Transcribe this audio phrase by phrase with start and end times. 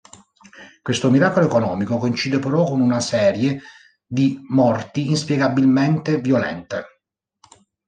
[0.81, 3.61] Questo miracolo economico coincide però con una serie
[4.07, 6.85] di morti inspiegabilmente violente.